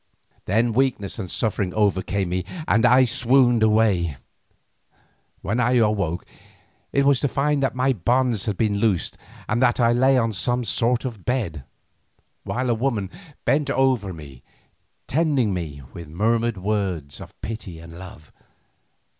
Then 0.45 0.73
weakness 0.73 1.19
and 1.19 1.29
suffering 1.29 1.75
overcame 1.75 2.29
me 2.29 2.43
and 2.67 2.87
I 2.87 3.05
swooned 3.05 3.61
away. 3.61 4.17
When 5.43 5.59
I 5.59 5.73
awoke 5.73 6.25
it 6.91 7.05
was 7.05 7.19
to 7.19 7.27
find 7.27 7.61
that 7.61 7.75
my 7.75 7.93
bonds 7.93 8.45
had 8.47 8.57
been 8.57 8.79
loosed 8.79 9.15
and 9.47 9.61
that 9.61 9.79
I 9.79 9.93
lay 9.93 10.17
on 10.17 10.33
some 10.33 10.63
sort 10.63 11.05
of 11.05 11.23
bed, 11.23 11.65
while 12.43 12.71
a 12.71 12.73
woman 12.73 13.11
bent 13.45 13.69
over 13.69 14.11
me, 14.11 14.41
tending 15.05 15.53
me 15.53 15.83
with 15.93 16.07
murmured 16.07 16.57
words 16.57 17.21
of 17.21 17.39
pity 17.41 17.77
and 17.77 17.99
love. 17.99 18.31